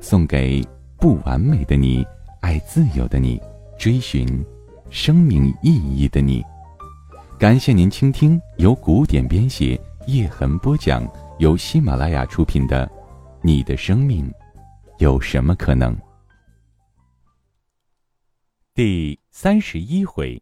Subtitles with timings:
[0.00, 0.62] 送给
[0.98, 2.06] 不完美的你，
[2.40, 3.40] 爱自由的你，
[3.78, 4.26] 追寻
[4.90, 6.42] 生命意义的你。
[7.38, 11.06] 感谢您倾听由古典编写、叶痕播讲、
[11.38, 12.86] 由喜马拉雅出品的
[13.42, 14.32] 《你的生命
[14.98, 15.94] 有什么可能》
[18.74, 20.40] 第三十一回：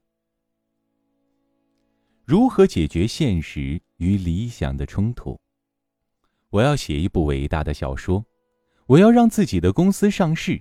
[2.24, 5.41] 如何解决现实与理想的冲突？
[6.50, 8.24] 我要写一部伟大的小说，
[8.86, 10.60] 我要让自己的公司上市，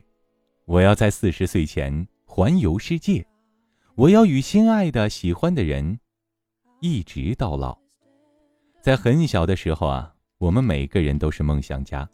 [0.63, 3.25] 我要在四十岁前环游世界，
[3.95, 5.99] 我要与心爱的、喜欢的人。
[6.79, 7.77] 一直到老，
[8.81, 12.09] 在很小的时候啊，我们每个人都是梦想家，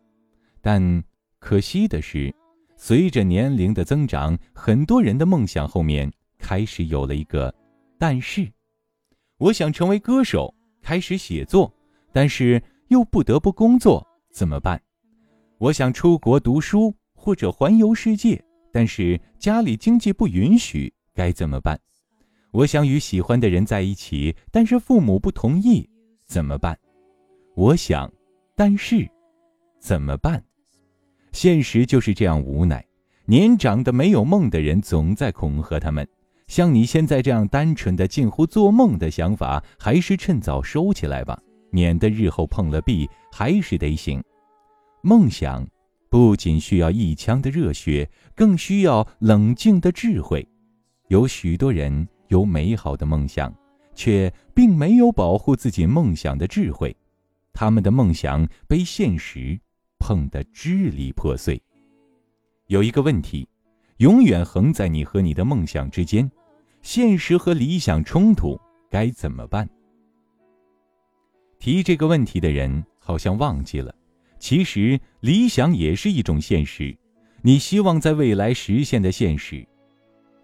[0.61, 1.03] 但
[1.37, 2.33] 可惜的是，
[2.75, 7.53] 随着年龄的增长，很多人的梦想后面开始有了一个
[7.99, 8.51] “但是”。
[9.37, 11.71] 我想成为歌手，开始写作，
[12.11, 14.81] 但是又不得不工作，怎么办？
[15.59, 21.77] 我想出国读书或者环游世界，但是家里经济不允许，该怎么办？
[22.51, 25.87] 我想与喜欢的人在一起，但是父母不同意，
[26.25, 26.79] 怎么办？
[27.57, 28.09] 我想，
[28.55, 29.05] 但是，
[29.81, 30.41] 怎么办？
[31.33, 32.83] 现实就是这样无奈。
[33.25, 36.07] 年长的没有梦的人总在恐吓他们，
[36.47, 41.37] 像你现在这样单纯的近乎做梦的想法，还是趁早收起来吧，
[41.69, 44.23] 免得日后碰了壁还是得醒。
[45.01, 45.67] 梦想
[46.09, 50.47] 不仅需要一腔的热血，更需要冷静的智慧。
[51.07, 52.07] 有许多人。
[52.29, 53.51] 有美好的梦想，
[53.95, 56.95] 却并没有保护自己梦想的智慧，
[57.53, 59.59] 他们的梦想被现实
[59.97, 61.59] 碰得支离破碎。
[62.67, 63.49] 有一个问题，
[63.97, 66.29] 永远横在你和你的梦想之间：
[66.83, 68.55] 现实和理想冲突，
[68.91, 69.67] 该怎么办？
[71.57, 73.91] 提这个问题的人好像忘记了，
[74.39, 76.97] 其实理想也是一种现实，
[77.41, 79.67] 你希望在未来实现的现实。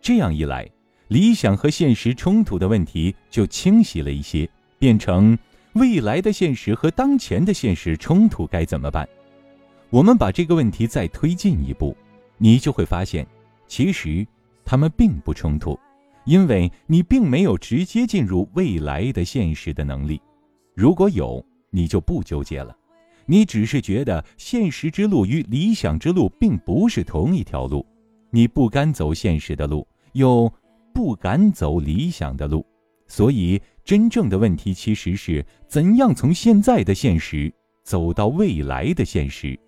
[0.02, 0.70] 这样一来。
[1.10, 5.38] 理想和现实冲突的问题就清晰了一些，变成
[5.74, 9.08] 未来的现实和当前的现实冲突该怎么办？
[9.92, 11.96] 我们把这个问题再推进一步，
[12.40, 13.24] 你就会发现，
[13.68, 14.26] 其实
[14.66, 15.80] 他们并不冲突，
[16.26, 20.20] 因为你并没有直接进入未来的现实的能力。
[20.74, 22.76] 如果有，你就不纠结了，
[23.26, 27.86] 你只是觉得现实之路与理想之路并不是同一条路，
[28.32, 30.52] 你不甘走现实的路，又。
[30.94, 32.66] 不敢走理想的路，
[33.06, 37.54] 所以真正的问题其实是怎样从现在的现实
[37.84, 39.60] 走到未来的现实。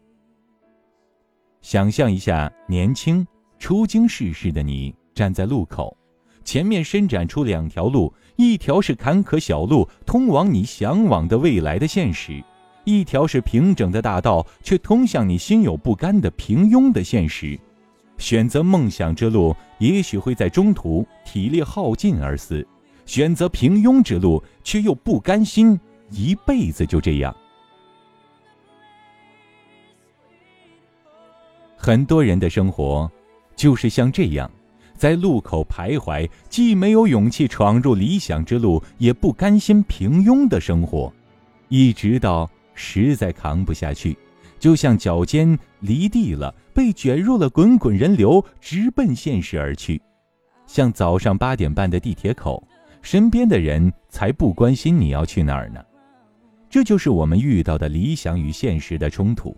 [1.62, 3.28] 想象一下，年轻
[3.60, 5.98] 初经世事的你站在路口，
[6.46, 12.42] 前面伸展出两条路，一条是坎坷小路，通往你向往的未来的现实；
[12.88, 17.60] 一条是平整的大道，却通向你心有不甘的平庸的现实。
[18.18, 22.66] 选择梦想之路，也许会在中途体力耗尽而死；
[23.06, 25.78] 选择平庸之路，却又不甘心
[26.12, 27.36] 一辈子就这样。
[31.76, 33.12] 很多人的生活，
[33.54, 34.50] 就是像这样，
[34.96, 41.12] 在路口徘徊，既没有勇气闯入理想之路，也不甘心平庸的生活，
[41.68, 44.18] 一直到实在扛不下去。
[44.60, 50.02] 就像脚尖离地了，被卷入了滚滚人流，直奔现实而去。
[50.66, 52.66] 像早上八点半的地铁口，
[53.02, 55.84] 身边的人才不关心你要去哪儿呢。
[56.70, 59.56] 这就是我们遇到的理想与现实的冲突。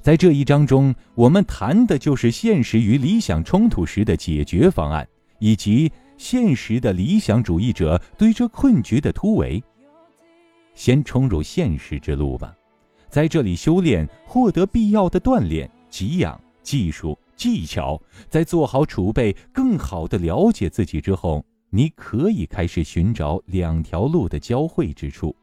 [0.00, 5.06] 在这一章中，我们谈的就是现实与理想冲突时的解决方案，
[5.40, 9.60] 以及现实的理想主义者对这困局的突围。
[10.76, 12.54] 先冲入现实之路吧。
[13.08, 25.34] 在这里修炼，获得必要的锻炼、给养、技术、技巧，在做好储备、更好的了解自己之后，你可以开始寻找两条路的交汇之处。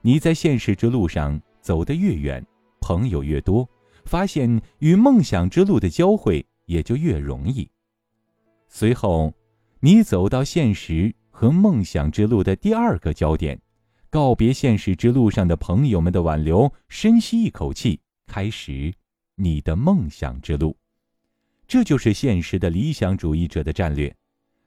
[0.00, 2.44] 你在现实之路上走得越远，
[2.80, 3.68] 朋友越多，
[4.04, 7.68] 发现与梦想之路的交汇也就越容易。
[8.68, 9.32] 随后，
[9.80, 13.60] 你走到现实和梦想之路的第二个焦点。
[14.12, 18.92] 告别现实之路上的朋友们的挽留，深吸一口气，开始
[19.36, 20.76] 你的梦想之路。
[21.66, 24.14] 这就是现实的理想主义者的战略。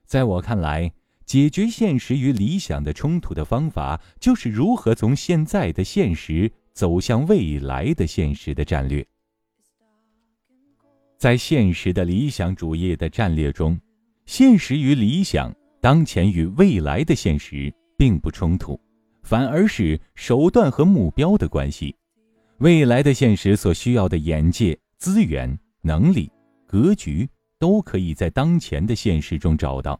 [0.07, 0.91] 在我看来，
[1.27, 9.05] 解决现实与理想的冲突的方法，就是如何从现在的现实走向未来的现实的战略。
[11.19, 13.79] 在现实的理想主义的战略中，
[14.25, 18.79] 现实与理想、当前与未来的现实并不冲突，
[19.25, 21.93] 反而是手段和目标的关系。
[22.59, 26.31] 未来的现实所需要的眼界、资源、能力、
[26.67, 27.27] 格局，
[27.57, 29.99] 都可以在当前的现实中找到。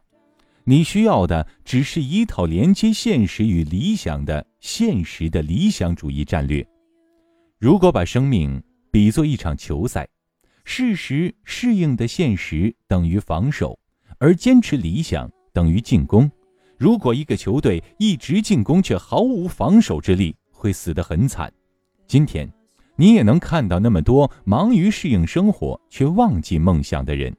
[0.62, 6.66] 你需要的只是一套连接现实与理想的现实的理想主义战略。
[7.58, 8.62] 如果把生命
[8.92, 10.08] 比作一场球赛，
[10.64, 13.78] 适时适应的现实等于防守，
[14.18, 16.30] 而坚持理想等于进攻。
[16.78, 21.52] 如果一个球队一直进攻却毫无防守之力，会死得很惨。
[22.06, 22.50] 今天，
[22.96, 27.34] 你也能看到那么多忙于适应生活却忘记梦想的人，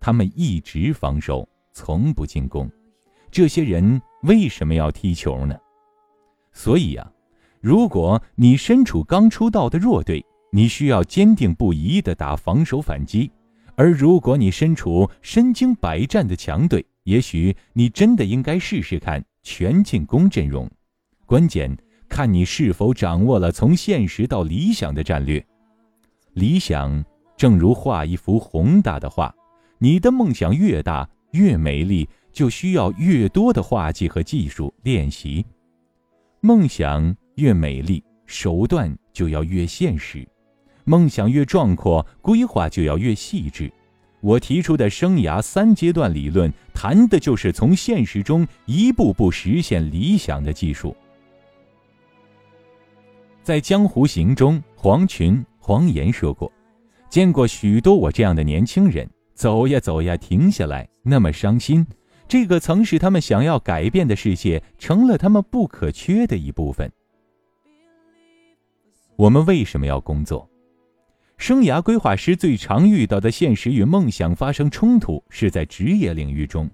[0.00, 1.48] 他们一直防守。
[1.72, 2.68] 从不进攻，
[3.30, 5.56] 这些人为什么要踢球呢？
[6.52, 7.12] 所以呀，
[7.60, 13.30] 如果你身处刚出道的弱队，你需要坚定不移地打防守反击；
[13.76, 20.70] 而如果你身处身经百战的强队，也许你真的应该试试看全进攻阵容。
[21.26, 21.76] 关键
[22.08, 25.44] 看你是否掌握了从现实到理想的战略。
[26.34, 27.04] 理想
[27.36, 29.34] 正如画一幅宏大的画，
[29.78, 31.08] 你的梦想越大。
[31.32, 35.44] 越美丽，就需要越多的画技和技术练习；
[36.40, 40.26] 梦想越美丽，手段就要越现实；
[40.82, 43.72] 梦想越壮阔，规划就要越细致。
[44.20, 50.94] 我提出的生涯三阶段理论，谈的就是从现实中一步步实现理想的技术。
[53.42, 56.52] 在《江湖行》中，黄群、黄岩说过
[57.08, 61.86] ：“见过许多我这样的年轻人。”走呀走呀，停下来，那么伤心。
[62.28, 66.92] 这个曾使他们想要改变的世界，成了他们不可缺的一部分。
[69.16, 70.46] 我们为什么要工作？
[71.40, 76.70] 生涯规划师最常遇到的现实与梦想发生冲突，是在职业领域中。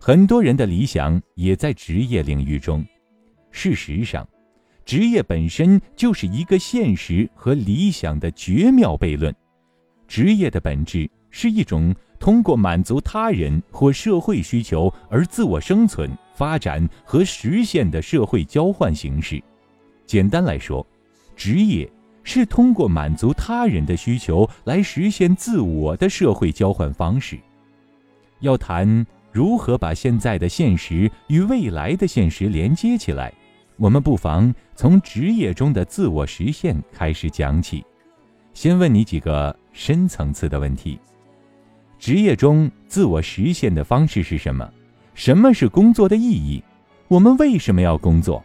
[0.00, 2.84] 很多人的理想也在职业领域中。
[3.52, 4.28] 事实上，
[4.84, 9.32] 职业本身就是一个现实和理想的绝妙悖论。
[10.08, 11.08] 职业的本质。
[11.32, 19.40] 是一种通过满足他人或社会需求而自我生存、发展和实现的社会交换形式。
[20.06, 20.84] 简单来说，
[21.36, 21.88] 职业
[22.22, 27.38] 是通过满足他人的需求来实现自我的社会交换方式。
[28.40, 33.32] 要谈如何把现在的现实与未来的现实连接起来，
[33.76, 37.84] 我们不妨从职业中的自我实现开始讲起。
[38.54, 40.98] 先问你几个深层次的问题。
[41.98, 44.68] 职业中自我实现的方式是什么？
[45.14, 46.62] 什么是工作的意义？
[47.08, 48.42] 我们为什么要工作？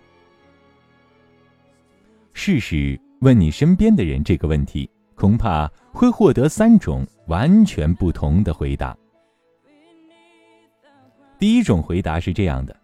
[2.34, 8.96] 试试问你身边的人这个问题，恐怕会获得三种完全不同的回答。
[11.38, 12.76] 第一种回答是这样的：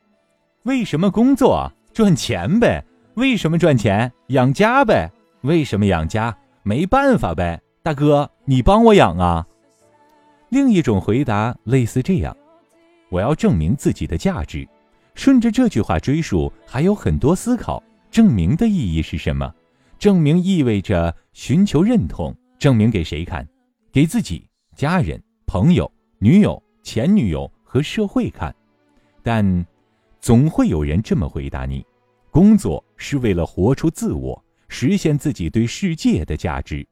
[0.63, 1.71] 为什么工作？
[1.93, 2.83] 赚钱呗。
[3.15, 4.11] 为什么赚钱？
[4.27, 5.09] 养家呗。
[5.41, 6.35] 为什么养家？
[6.63, 7.61] 没办法呗。
[7.83, 9.45] 大哥，你帮我养啊。
[10.49, 12.35] 另一种回答类似这样
[13.09, 14.67] ：“我要证明自己的价值。”
[15.15, 17.81] 顺着这句话追溯，还有很多思考。
[18.09, 19.53] 证明的意义是什么？
[20.01, 22.35] 证明意味着寻求认同。
[22.57, 23.47] 证明给谁看？
[23.91, 28.53] 给自己、家人、朋友、女友、前女友和社会看。
[29.21, 29.63] 但，
[30.19, 31.85] 总会有人这么回答你：
[32.31, 36.83] 工作是为了活出自我，实现自己对世界的价值。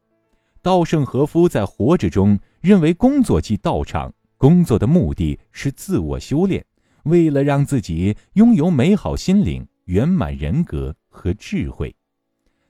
[0.61, 6.63] 稻盛和夫在《活着》中认为，工作即道场，工作的目的是自我修炼，
[7.05, 11.95] 为了让自己拥有美好心灵、圆满人格和智慧。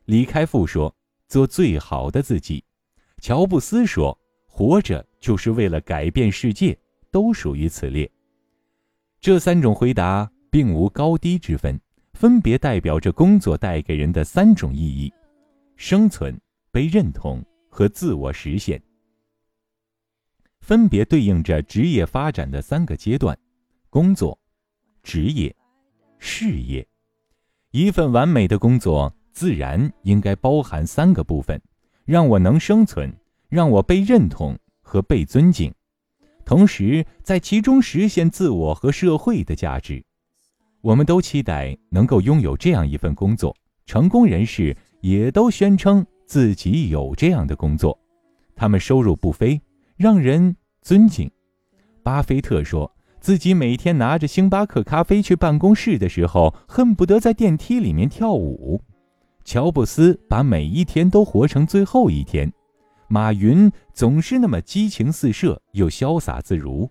[0.09, 0.95] 李开复说
[1.29, 2.63] ：“做最好的自己。”
[3.21, 6.75] 乔布斯说：“活着就是为了改变世界。”
[7.11, 8.09] 都属于此列。
[9.19, 11.79] 这三种回答并无高低之分，
[12.13, 15.13] 分别代表着工作带给人的三种意义：
[15.75, 16.39] 生存、
[16.71, 17.45] 被认同。
[17.69, 18.81] 和自我实现，
[20.59, 23.37] 分别对应着职业发展的三个阶段：
[23.91, 24.37] 工作、
[25.03, 25.55] 职业、
[26.17, 26.85] 事业。
[27.69, 31.61] 一份完美的工作自然应该包含三个部分：
[32.05, 33.13] 让我能生存，
[33.49, 35.73] 让我被认同和被尊敬，
[36.45, 40.03] 同时在其中实现自我和社会的价值。
[40.81, 43.55] 我们都期待能够拥有这样一份工作，
[43.85, 46.05] 成功人士也都宣称。
[46.25, 47.99] 自己有这样的工作，
[48.55, 49.59] 他们收入不菲，
[49.97, 51.27] 让人尊敬。
[52.03, 58.79] 巴菲特说自己每天拿着星巴克咖啡去办公室的时候，恨不得在电梯里面跳舞。
[59.49, 62.53] 乔布斯把每一天都活成最后一天。
[63.07, 66.87] 马云总是那么激情四射又潇洒自如，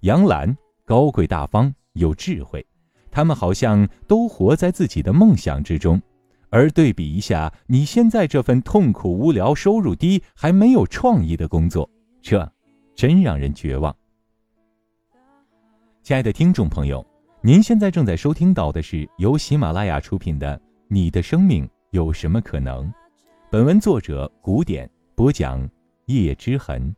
[0.00, 0.56] 杨澜
[0.86, 2.66] 高贵大方有智慧，
[3.10, 6.00] 他们好像都活在自己的梦想之中。
[6.48, 11.86] 而对比一下你现在这份痛苦、无聊、收入低、还没有创意的工作，
[12.22, 12.50] 这
[12.96, 13.94] 真让人绝望。
[16.02, 17.06] 亲爱的听众朋友，
[17.42, 20.56] 您现在正在收听到的是由喜马拉雅出品的
[20.88, 22.86] 《你的生命有什么可能》，
[23.50, 24.88] 本文作者古典。
[25.14, 25.68] 播讲
[26.06, 26.96] 叶之痕。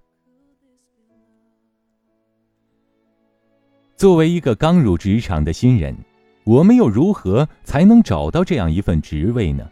[3.97, 5.97] 作为一个刚入职场的新人，
[6.45, 9.69] 我们又如何才能找到这样一份职位呢？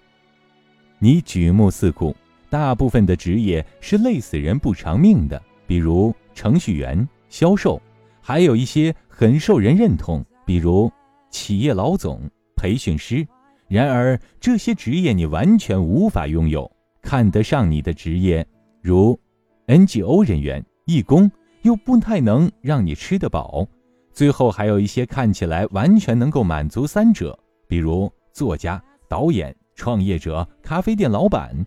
[0.99, 2.15] 你举目四顾，
[2.51, 7.81] 大部分的职业是累死人不偿命的，比如程序员、销售，
[8.21, 10.91] 还有一些很受人认同，比如
[11.31, 13.25] 企业老总、培训师。
[13.73, 16.71] 然而，这些职业你完全无法拥有。
[17.01, 18.47] 看得上你的职业，
[18.83, 19.19] 如
[19.67, 21.31] NGO 人员、义工，
[21.63, 23.67] 又不太能让你吃得饱。
[24.13, 31.65] 最后还有一些看起来完全能够满足三者，比如作家、导演、创业者、咖啡店老板。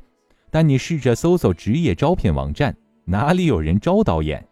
[0.52, 4.48] 但你试着搜搜职业招聘网站，哪里有人招导演？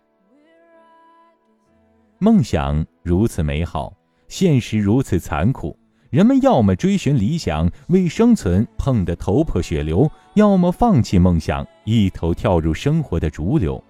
[2.17, 3.95] 梦想如此美好，
[4.27, 5.77] 现实如此残酷。
[6.13, 13.83] 人们要么追寻理想，为生存碰得头破血流；要么放弃梦想，一头跳入生活的逐流。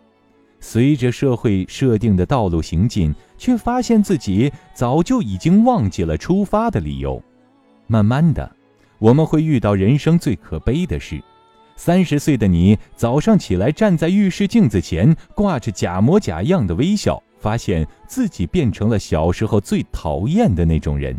[0.62, 7.22] 随着社会设定的道路行进，却发现自己早就已经忘记了出发的理由。
[7.88, 8.50] 慢慢的，
[9.00, 11.22] 我们会遇到人生最可悲的事：
[11.76, 21.14] 三十岁的你早上起来，站在浴室镜子前，挂着假模假样的微笑，发现自己变成了小时候最讨厌的那种人。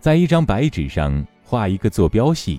[0.00, 2.58] 在一张白纸上画一个坐标系，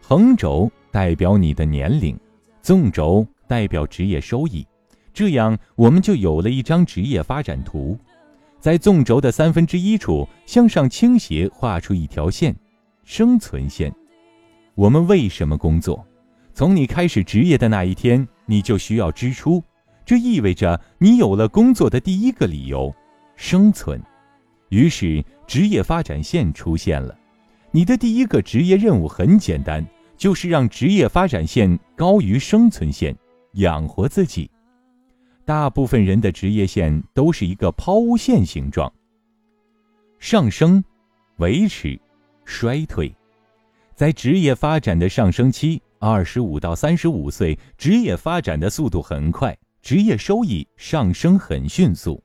[0.00, 2.16] 横轴代表你的年龄，
[2.62, 4.64] 纵轴代表职业收益，
[5.12, 7.98] 这样我们就有了一张职业发展图。
[8.60, 12.54] 在纵轴的三分之一处向上倾斜，画出一条线，
[13.02, 13.92] 生存线。
[14.76, 16.06] 我们为什么工作？
[16.54, 19.60] 从你开始职业的那一天，你就需要支出，
[20.04, 22.94] 这意味着你有了工作的第一个理由：
[23.34, 24.00] 生存。
[24.68, 27.16] 于是，职业发展线出现了。
[27.70, 29.84] 你的第一个职业任务很简单，
[30.16, 33.16] 就是让职业发展线高于生存线，
[33.52, 34.50] 养活自己。
[35.44, 38.92] 大部分人的职业线都是一个抛物线形状：
[40.18, 40.82] 上升、
[41.36, 42.00] 维持、
[42.44, 43.14] 衰退。
[43.94, 52.22] 在职业发展的上升期，二十五到三十五岁，职业发展的速度很快，职业收益上升很迅速。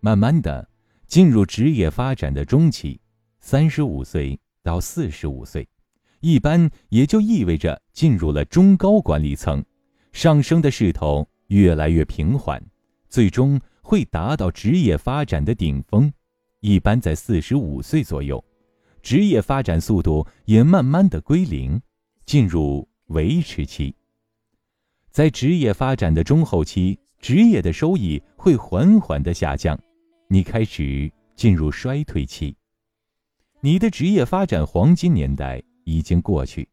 [0.00, 0.69] 慢慢的。
[1.10, 3.00] 进入职业发展的中期，
[3.40, 5.68] 三十五岁到四十五岁，
[6.20, 9.62] 一般也就意味着进入了中高管理层，
[10.12, 12.64] 上升的势头越来越平缓，
[13.08, 16.12] 最终会达到职业发展的顶峰，
[16.60, 18.42] 一般在四十五岁左右，
[19.02, 21.82] 职业发展速度也慢慢的归零，
[22.24, 23.92] 进入维持期。
[25.10, 29.76] 在职业发展的中后期，职业的收益会缓缓的下降。
[30.32, 32.54] 你开始进入衰退期，
[33.60, 36.68] 你的职业发展黄金年代已经过去，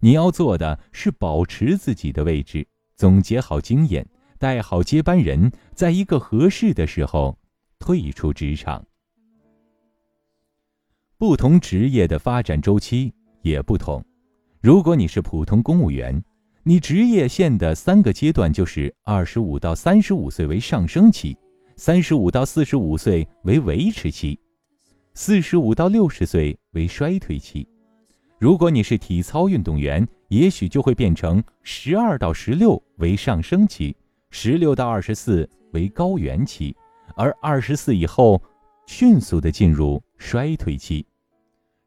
[0.00, 2.66] 你要做的是保持自己的位置，
[2.96, 7.38] 总结好经验，带好接班人，在一个合适的时候
[7.78, 8.82] 退出职场。
[11.18, 14.02] 不同职业的发展周期也不同，
[14.62, 16.24] 如果你是普通公务员，
[16.62, 21.36] 你职业线的三个阶段就是二十五到三十五岁为上升期。
[21.76, 24.38] 三十五到四十五岁为维持期，
[25.14, 27.66] 四十五到六十岁为衰退期。
[28.38, 33.96] 如果你是体操运动员，也许就会变成十二到十六为上升期，
[34.30, 36.76] 十六到二十四为高原期，
[37.14, 38.42] 而二十四以后
[38.86, 41.06] 迅速的进入衰退期。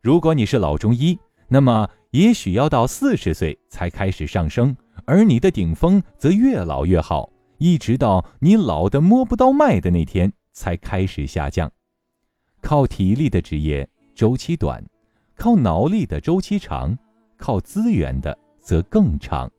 [0.02, 4.76] 如果你是老中医，那么也许要到四十岁才开始上升，
[5.06, 7.30] 而你的顶峰则越老越好。
[7.58, 11.72] 一直到你老的摸不到脉的那天，才开始下降。
[12.62, 14.84] 靠体力的职业周期短，
[15.36, 16.98] 靠脑力的周期长，
[17.38, 19.52] 靠资源的则更长。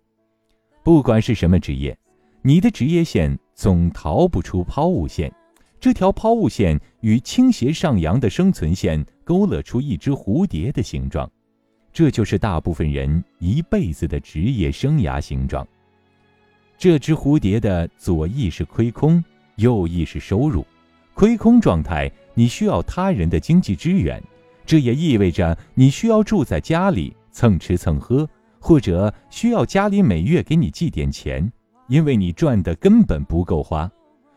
[0.82, 1.96] 不管是什么职业，
[2.42, 5.32] 你的职业线总逃不出抛物线。
[5.78, 11.30] 这条抛物线与倾斜上扬的生存线勾勒出一只蝴蝶的形状。
[11.92, 15.66] 这就是大部分人一辈子的职业生涯形状。
[16.78, 19.22] 这只蝴蝶的左翼是亏空，
[19.56, 20.66] 右翼是收入。
[21.14, 24.22] 亏空状态，你需要他人的经济支援，
[24.66, 28.28] 这也意味着你需要住在家里蹭吃蹭喝，
[28.58, 31.50] 或者需要家里每月给你寄点钱，
[31.88, 33.90] 因为你赚的根本不够花。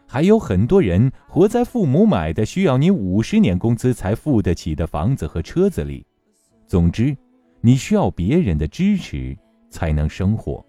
[0.08, 6.06] 还有很多人活在父母买的需要你五十年工资才付得起的房子和车子里。
[6.66, 7.16] 总之，
[7.60, 9.38] 你需要别人的支持
[9.70, 10.66] 才能生活。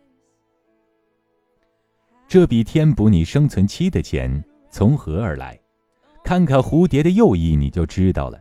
[2.30, 4.30] 这笔填补你生存期的钱
[4.70, 5.58] 从何而来？
[6.22, 8.40] 看看蝴蝶的右翼，你就知道了。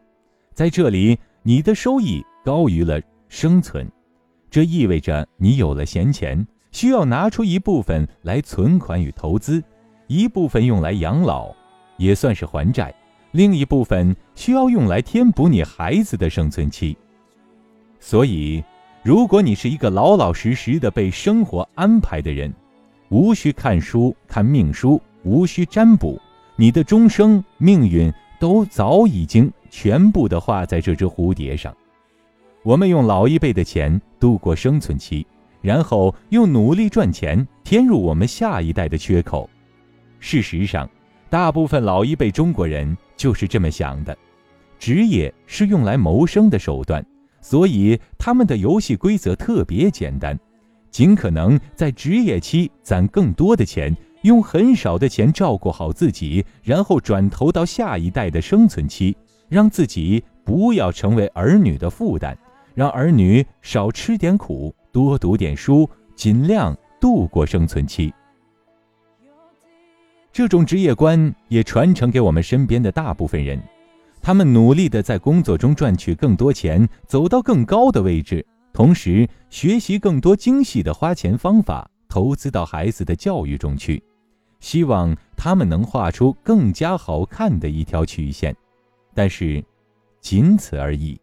[0.53, 3.91] 在这里，你的收益高于了生存，
[4.51, 9.63] 这意味着你有了闲钱，需要拿出一部分来存款与投资，
[10.05, 11.51] 一部分用来养老，
[11.97, 12.91] 也算是还债；
[13.31, 16.95] 另一部分需要用来填补你孩子的生存期。
[17.99, 18.63] 所以，
[19.01, 22.53] 如果你是一个老老实实的被生活安排的人，
[23.09, 26.19] 无需看书看命书，无需占卜。
[26.55, 31.75] 你的终生命运都早已经全部的画在这只蝴蝶上。
[32.63, 35.25] 我们用老一辈的钱度过生存期，
[35.61, 39.49] 然后用努力赚钱填入我们下一代的缺口。
[40.19, 40.87] 事实上，
[41.29, 44.15] 大部分老一辈中国人就是这么想的：
[44.77, 47.03] 职业是用来谋生的手段，
[47.41, 50.37] 所以他们的游戏规则特别简单，
[50.91, 53.95] 尽可能在职业期攒更多的钱。
[54.23, 59.15] 用很少的钱照顾好自己，然后转投到下一代的生存期，
[59.47, 62.37] 让自己不要成为儿女的负担，
[62.75, 68.13] 让儿女少吃点苦，多读点书，尽量度过生存期。
[70.33, 73.57] 这种职业观也传承给我们身边的大部分人，
[74.21, 84.01] 他们努力的在工作中赚取更多钱，走到更高的位置，同时学习更多精细的花钱方法，投资到孩子的教育中去。
[84.59, 88.55] 希望他们能画出更加好看的一条曲线，
[89.13, 89.63] 但是，
[90.19, 91.19] 仅此而已。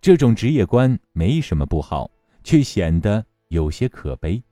[0.00, 2.10] 这种职业观没什么不好，
[2.42, 4.42] 却显得有些可悲。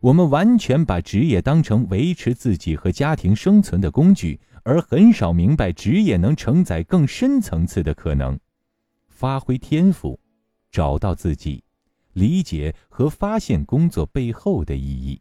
[0.00, 8.38] 我们完全把职业当成维持自己和家庭生存的工具，而很少明白职业能承载更深层次的可能。
[9.08, 10.18] 发挥天赋，
[10.70, 11.62] 找到自己，
[12.12, 15.20] 理解和发现工作背后的意义。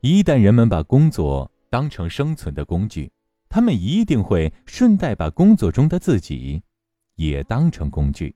[0.00, 3.10] 一旦人们把工作当成生存的工具，
[3.48, 6.62] 他们一定会顺带把工作中的自己
[7.16, 8.34] 也当成工具。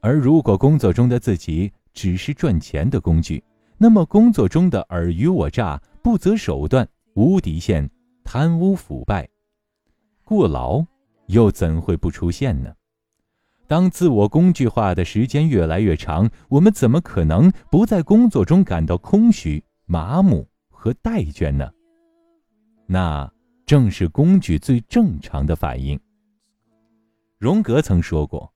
[0.00, 3.42] 而如果工作中的自己只是赚钱的工具，
[3.78, 7.90] 那么工作中的尔虞我诈、不择手段、无底线、
[8.22, 9.28] 贪污腐败、
[10.24, 10.84] 过劳，
[11.26, 12.72] 又怎会不出现呢？
[13.68, 20.46] 当自我工具化的时间越来越长，我们怎么可能不在工作中感到空虚、麻木？
[20.68, 21.68] 和怠倦呢？
[22.86, 23.28] 那
[23.64, 25.98] 正是工具最正常的反应。
[27.38, 28.52] 荣格曾说过：“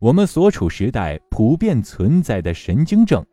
[0.00, 3.24] 我们所处时代普遍存在的神经症，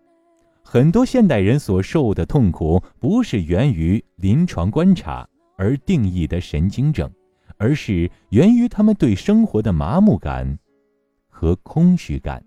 [0.62, 7.10] 很多现代人所受的痛苦，不是源于临床观察而定义的神经症，
[7.58, 10.60] 而是源于他们对生活的麻木感
[11.36, 12.42] 和空虚感。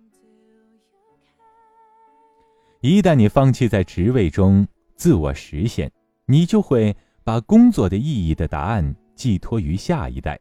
[2.80, 5.92] 一旦你放弃在职位中，自我实现，
[6.24, 10.40] 你就会把工作的意义的答案寄托于下一代。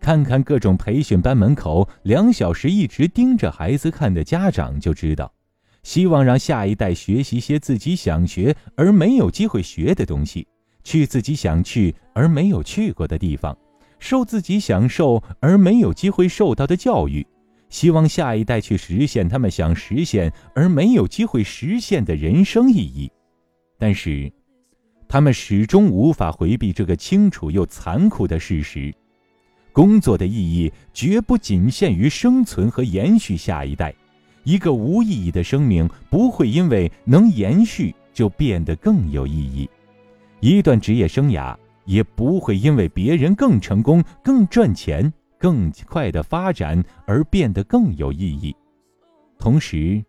[0.00, 5.30] 看看各种培训班门口两小时一直盯着孩子看的家长就知道，
[5.82, 10.48] 希望让下一代学习些自己想学而没有机会学的东西，
[10.82, 13.56] 去自己想去而没有去过的地方，
[13.98, 17.24] 受自己想受而没有机会受到的教育，
[17.72, 23.10] 希望下一代去实现他们想实现而没有机会实现的人生意义。
[23.78, 24.30] 但是，
[25.08, 28.94] 他们始终无法回避这个清楚又残酷的事实：
[29.72, 33.92] 工作的意义绝不仅限于生存和延续下一代。
[34.44, 39.68] 一个无意义的生命不会因为能延续就变得更有意义，
[40.40, 41.56] 一段职业生涯
[41.86, 45.10] 也不会因为别人更成功、更赚钱、
[45.42, 48.56] 更快的发展而变得更有意义。
[49.36, 50.00] 同时，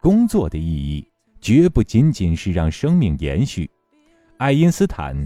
[0.00, 1.04] 工作的意义。
[1.40, 3.70] 绝不仅仅是让生命延续。
[4.38, 5.16] 爱因斯坦、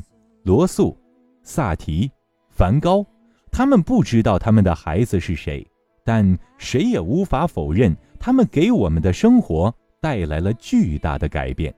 [0.43, 0.95] 罗素、
[1.43, 2.11] 萨提、
[2.51, 3.05] 梵高，
[3.51, 5.67] 他们不知道他们的孩子是谁，
[6.05, 11.75] 但谁也无法否认，他们给我们的生活带来了巨大的改变。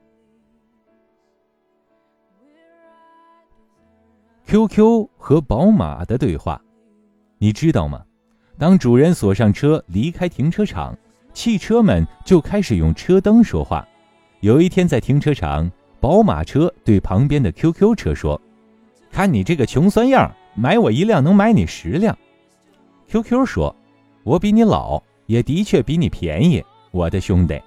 [4.45, 6.61] QQ 和宝马的对话，
[7.37, 8.01] 你知道吗？
[8.57, 10.97] 当主人锁上车离开停车场，
[11.33, 13.85] 汽车们就开始用车灯说话。
[14.39, 15.69] 有一天在停车场，
[15.99, 18.39] 宝马车对旁边的 QQ 车说
[19.11, 22.17] ：“看你这个穷酸样，买我一辆能买你十辆。
[23.09, 23.75] ”QQ 说
[24.23, 27.61] ：“我比你老，也的确比你便宜，我的兄弟。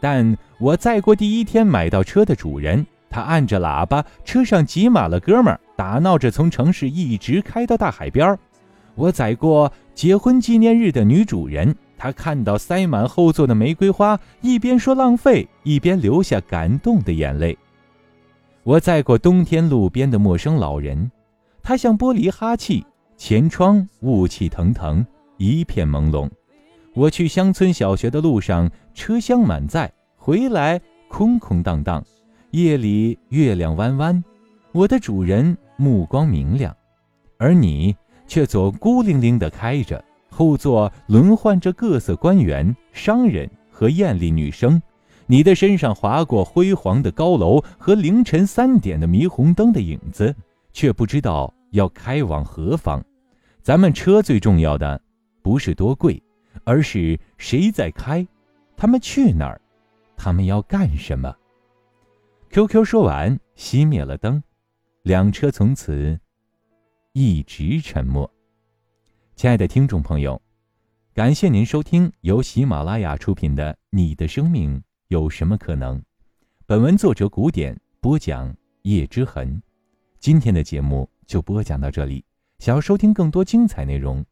[0.00, 8.38] 但我再过第一天买到车的主人，他按着喇叭，车上挤满了哥们儿，打闹着从城市一直开到大海边儿。
[9.00, 17.58] 我载过。”结婚纪念日的女主人，她看到塞满后座的玫瑰花，一边说浪费，一边流下感动的眼泪。
[18.62, 21.10] 我载过冬天路边的陌生老人，
[21.62, 22.82] 他向玻璃哈气，
[23.18, 25.04] 前窗雾气腾腾，
[25.36, 26.30] 一片朦胧。
[26.94, 32.02] 我去乡村小学的路上，车厢满载，回来空空荡荡。
[32.52, 34.24] 夜里月亮弯弯，
[34.72, 36.74] 我的主人目光明亮，
[37.36, 37.94] 而你。
[38.30, 44.80] 却总孤零零地开着，后座轮换着各色官员、商人和艳丽女生。
[45.26, 50.32] 你的身上划过辉煌的高楼和凌晨三点的霓虹灯的影子，
[50.72, 53.04] 却不知道要开往何方。
[53.62, 55.00] 咱们车最重要的，
[55.42, 56.22] 不是多贵，
[56.62, 58.24] 而是谁在开，
[58.76, 59.60] 他们去哪儿，
[60.16, 61.34] 他们要干什么。
[62.50, 64.40] QQ 说完，熄灭了灯，
[65.02, 66.16] 两车从此。
[67.12, 68.32] 一直沉默。
[69.34, 70.40] 亲爱的听众朋友，
[71.12, 75.98] 感谢您收听由喜马拉雅出品的《你的生命有什么可能》。
[76.66, 79.60] 本文作者古典播讲叶之痕。
[80.20, 82.24] 今天的节目就播讲到这里。
[82.60, 84.24] 想要收听更多精彩内容，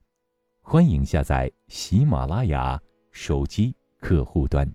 [0.60, 4.72] 欢迎下载喜马拉雅手机客户端。